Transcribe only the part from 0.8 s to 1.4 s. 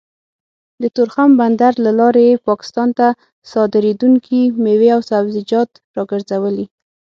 د تورخم